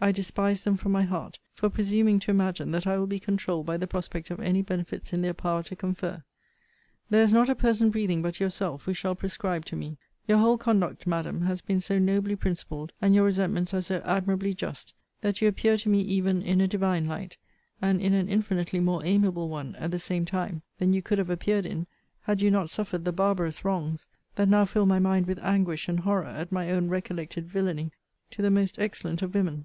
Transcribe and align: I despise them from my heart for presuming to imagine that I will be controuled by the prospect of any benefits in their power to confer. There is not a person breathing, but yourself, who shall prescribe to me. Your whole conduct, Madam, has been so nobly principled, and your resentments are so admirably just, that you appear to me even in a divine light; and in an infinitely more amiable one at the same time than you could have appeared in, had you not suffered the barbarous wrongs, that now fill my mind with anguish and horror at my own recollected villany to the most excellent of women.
I 0.00 0.12
despise 0.12 0.64
them 0.64 0.76
from 0.76 0.92
my 0.92 1.04
heart 1.04 1.38
for 1.54 1.70
presuming 1.70 2.20
to 2.20 2.30
imagine 2.30 2.72
that 2.72 2.86
I 2.86 2.98
will 2.98 3.06
be 3.06 3.18
controuled 3.18 3.64
by 3.64 3.78
the 3.78 3.86
prospect 3.86 4.30
of 4.30 4.38
any 4.38 4.60
benefits 4.60 5.14
in 5.14 5.22
their 5.22 5.32
power 5.32 5.62
to 5.62 5.74
confer. 5.76 6.22
There 7.08 7.22
is 7.22 7.32
not 7.32 7.48
a 7.48 7.54
person 7.54 7.88
breathing, 7.88 8.20
but 8.20 8.38
yourself, 8.38 8.84
who 8.84 8.92
shall 8.92 9.14
prescribe 9.14 9.64
to 9.64 9.76
me. 9.76 9.96
Your 10.28 10.36
whole 10.36 10.58
conduct, 10.58 11.06
Madam, 11.06 11.40
has 11.46 11.62
been 11.62 11.80
so 11.80 11.98
nobly 11.98 12.36
principled, 12.36 12.92
and 13.00 13.14
your 13.14 13.24
resentments 13.24 13.72
are 13.72 13.80
so 13.80 14.02
admirably 14.04 14.52
just, 14.52 14.92
that 15.22 15.40
you 15.40 15.48
appear 15.48 15.78
to 15.78 15.88
me 15.88 16.02
even 16.02 16.42
in 16.42 16.60
a 16.60 16.68
divine 16.68 17.06
light; 17.06 17.38
and 17.80 17.98
in 18.02 18.12
an 18.12 18.28
infinitely 18.28 18.80
more 18.80 19.02
amiable 19.06 19.48
one 19.48 19.74
at 19.76 19.90
the 19.90 19.98
same 19.98 20.26
time 20.26 20.60
than 20.76 20.92
you 20.92 21.00
could 21.00 21.16
have 21.16 21.30
appeared 21.30 21.64
in, 21.64 21.86
had 22.24 22.42
you 22.42 22.50
not 22.50 22.68
suffered 22.68 23.06
the 23.06 23.12
barbarous 23.12 23.64
wrongs, 23.64 24.06
that 24.34 24.50
now 24.50 24.66
fill 24.66 24.84
my 24.84 24.98
mind 24.98 25.26
with 25.26 25.38
anguish 25.38 25.88
and 25.88 26.00
horror 26.00 26.26
at 26.26 26.52
my 26.52 26.70
own 26.70 26.90
recollected 26.90 27.48
villany 27.48 27.90
to 28.30 28.42
the 28.42 28.50
most 28.50 28.78
excellent 28.78 29.22
of 29.22 29.34
women. 29.34 29.64